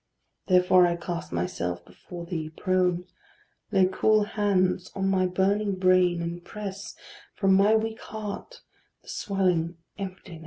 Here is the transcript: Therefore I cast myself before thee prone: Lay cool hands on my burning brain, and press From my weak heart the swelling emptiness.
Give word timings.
Therefore 0.47 0.87
I 0.87 0.95
cast 0.95 1.31
myself 1.31 1.85
before 1.85 2.25
thee 2.25 2.49
prone: 2.49 3.05
Lay 3.71 3.85
cool 3.85 4.23
hands 4.23 4.91
on 4.95 5.07
my 5.09 5.27
burning 5.27 5.75
brain, 5.75 6.23
and 6.23 6.43
press 6.43 6.95
From 7.35 7.53
my 7.53 7.75
weak 7.75 7.99
heart 7.99 8.61
the 9.03 9.09
swelling 9.09 9.77
emptiness. 9.99 10.39